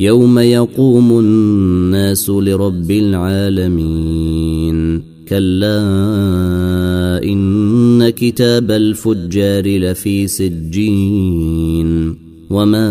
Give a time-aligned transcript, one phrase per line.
[0.00, 4.28] يوم يقوم الناس لرب العالمين
[5.28, 5.78] كلا
[7.24, 12.14] ان كتاب الفجار لفي سجين
[12.50, 12.88] وما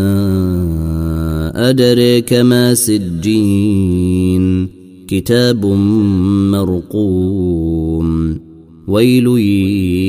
[1.69, 4.67] ادريك ما سجين
[5.07, 5.65] كتاب
[6.51, 8.37] مرقوم
[8.87, 9.27] ويل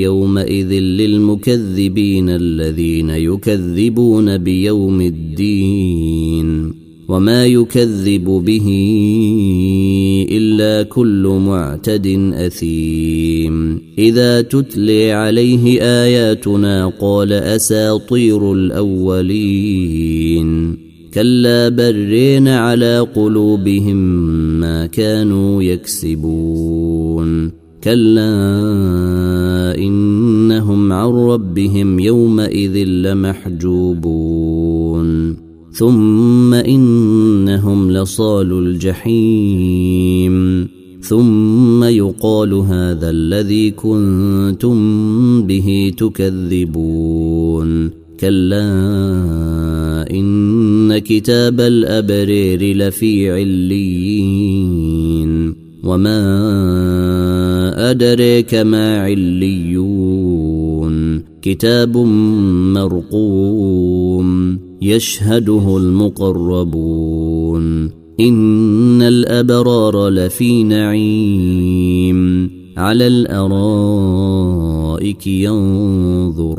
[0.03, 8.69] يومئذ للمكذبين الذين يكذبون بيوم الدين وما يكذب به
[10.31, 13.81] إلا كل معتد أثيم.
[13.99, 19.99] إذا تتلي عليه آياتنا قال أساطير الأولين.
[21.15, 23.97] كلا برين على قلوبهم
[24.61, 27.51] ما كانوا يكسبون.
[27.85, 28.35] كلا
[29.79, 33.97] إنهم عن ربهم يومئذ لمحجوبون.
[35.79, 40.69] ثم إنهم لصال الجحيم.
[41.01, 44.79] ثم يقال هذا الذي كنتم
[45.43, 47.91] به تكذبون.
[48.21, 48.71] كلا
[50.11, 54.89] إن كتاب الأبرير لفي عليين.
[55.85, 56.21] وما
[57.91, 59.98] أدريك ما عليون.
[61.49, 61.97] كتاب
[62.77, 67.65] مرقوم يشهده المقربون
[68.21, 74.47] إن الأبرار لفي نعيم على الأرائك
[75.27, 76.59] ينظرون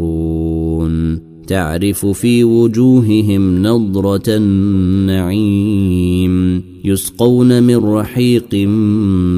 [1.47, 5.83] تعرف في وجوههم نضره النعيم
[6.85, 8.55] يسقون من رحيق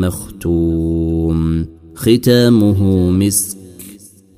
[0.02, 1.66] مختوم
[1.96, 3.61] ختامه مسك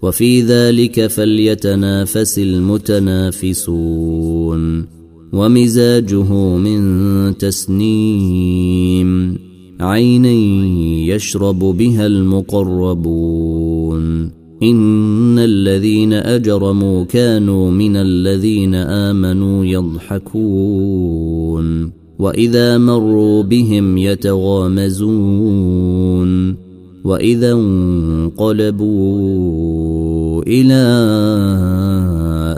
[0.03, 3.73] وفي ذلك فليتنافس المتنافسون
[5.33, 9.37] ومزاجه من تسنيم
[9.79, 10.31] عينا
[11.15, 14.03] يشرب بها المقربون
[14.63, 21.23] إن الذين أجرموا كانوا من الذين آمنوا يضحكون
[22.19, 25.43] وإذا مروا بهم يتغامزون
[27.03, 28.93] وإذا انقلبوا
[30.43, 30.83] إلى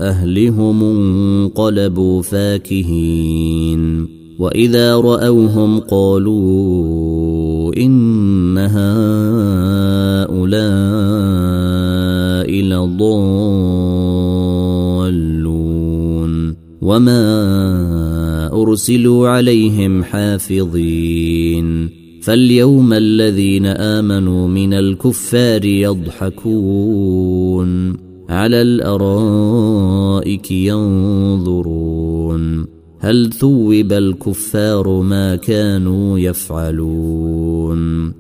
[0.02, 4.08] أهلهم انقلبوا فاكهين.
[4.40, 8.92] وإذا رأوهم قالوا إن هؤلاء
[12.52, 14.06] لضالون.
[16.82, 22.05] وما أرسلوا عليهم حافظين.
[22.26, 27.18] فاليوم الذين آمنوا من الكفار يضحكون
[28.30, 31.96] على الأرائك ينظرون
[33.00, 38.14] هل ثوب الكفار ما كانوا يفعلون